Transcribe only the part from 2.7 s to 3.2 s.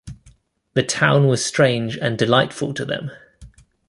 to them.